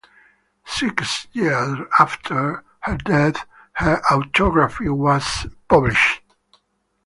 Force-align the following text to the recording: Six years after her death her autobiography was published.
Six 0.65 1.27
years 1.31 1.77
after 1.99 2.63
her 2.79 2.97
death 2.97 3.45
her 3.73 4.01
autobiography 4.11 4.89
was 4.89 5.45
published. 5.67 6.23